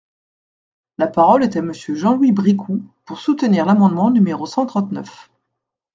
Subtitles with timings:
[0.97, 5.29] La parole est à Monsieur Jean-Louis Bricout, pour soutenir l’amendement numéro cent trente-neuf.